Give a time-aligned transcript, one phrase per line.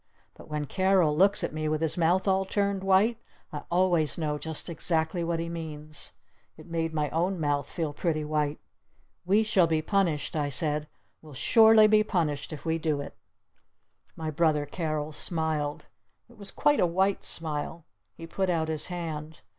[0.33, 3.19] But when Carol looks at me with his mouth all turned white,
[3.53, 6.13] I always know just exactly what he means!
[6.57, 8.57] It made my own mouth feel pretty white!
[9.27, 10.87] "We shall be punished!" I said.
[11.21, 13.15] "We'll surely be punished if we do it!"
[14.15, 15.85] My brother Carol smiled.
[16.27, 17.85] It was quite a white smile.
[18.15, 19.41] He put out his hand.